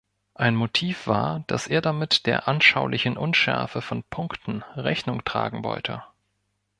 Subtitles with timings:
[0.33, 6.01] Ein Motiv war, dass er damit der anschaulichen „Unschärfe“ von Punkten Rechnung tragen wollte.